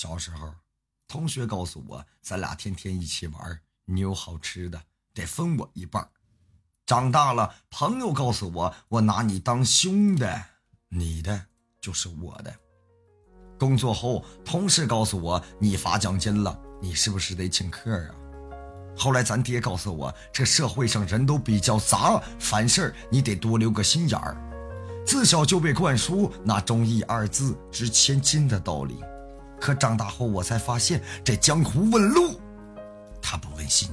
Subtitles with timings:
[0.00, 0.54] 小时候，
[1.06, 4.80] 同学告诉我，咱俩天天一起玩，你有好吃的
[5.12, 6.08] 得分我一半。
[6.86, 10.24] 长大了，朋友告诉我，我拿你当兄弟，
[10.88, 11.44] 你的
[11.82, 12.50] 就是我的。
[13.58, 18.14] 工作后，同事告诉我，你发奖金了，你是不是得请客啊？
[18.96, 24.34] 后来咱爹告诉我，这社会上人都比较杂，凡事你得多留个心眼儿。
[25.06, 28.98] 自小就被灌输“那忠义二字值千金”的道理，
[29.60, 32.40] 可长大后我才发现，这江湖问路，
[33.20, 33.90] 他不问心。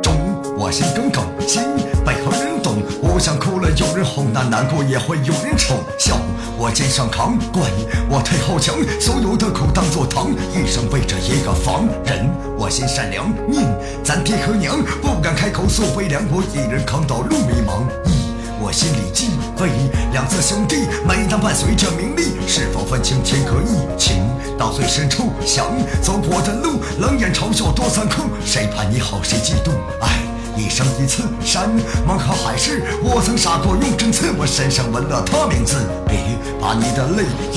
[0.00, 0.14] 忠，
[0.56, 1.60] 我心耿耿；心，
[2.06, 2.76] 背后人懂。
[3.02, 5.76] 我想哭了有人哄，那难过也会有人宠。
[5.98, 6.16] 笑，
[6.56, 7.68] 我肩上扛；怪，
[8.08, 8.76] 我腿后强。
[9.00, 11.84] 所有的苦当作糖，一生为这一个房。
[12.06, 13.66] 人，我心善良；命，
[14.04, 17.82] 咱爹和娘不敢开口诉悲凉，我一人扛到路迷茫。
[20.12, 23.78] 两字兄弟，每当伴随着名利，是否分清天和义？
[23.98, 24.28] 情
[24.58, 25.66] 到最深处，想
[26.02, 29.72] 走过的路，冷眼嘲笑多残酷，谁盼你好，谁嫉妒？
[30.00, 30.22] 爱。
[30.54, 31.70] 一生一次，山
[32.06, 35.76] 盟和海誓，我曾杀过用针刺，我身上纹了他名字。
[36.06, 36.18] 别
[36.60, 37.56] 把你的泪一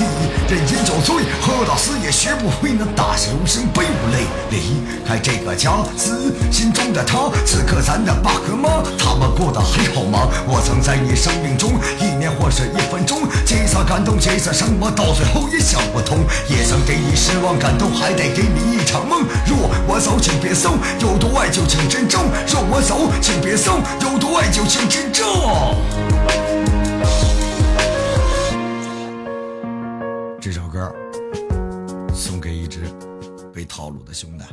[0.50, 4.24] 人饮酒醉，喝到死也学不会那大喜无声悲无泪。
[4.50, 8.82] 离开这个家，死心中的他，此刻咱的爸和妈，
[9.46, 10.28] 过得还好吗？
[10.48, 16.18] 我曾在你生命中，一年或是一分钟，几次感动，几次伤，我到最后也想不通。
[16.50, 19.22] 也曾给你失望感动，还得给你一场梦。
[19.46, 22.24] 若我走，请别送，有多爱就请珍重。
[22.48, 25.24] 若我走，请别送，有多爱就请珍重。
[30.42, 30.92] 这首歌
[32.16, 32.80] 送给一直
[33.54, 34.44] 被套路的兄弟。